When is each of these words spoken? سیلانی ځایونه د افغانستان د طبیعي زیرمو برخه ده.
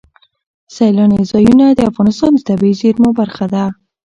سیلانی 0.75 1.21
ځایونه 1.31 1.65
د 1.69 1.79
افغانستان 1.91 2.31
د 2.35 2.39
طبیعي 2.49 2.75
زیرمو 2.81 3.09
برخه 3.19 3.45
ده. 3.53 3.65